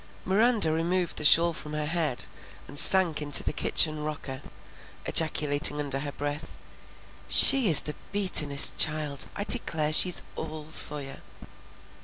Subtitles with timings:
[0.25, 2.25] Miranda removed the shawl from her head
[2.67, 4.41] and sank into the kitchen rocker,
[5.05, 6.57] ejaculating under her breath,
[7.27, 9.27] "She is the beatin'est child!
[9.35, 11.21] I declare she's all Sawyer!"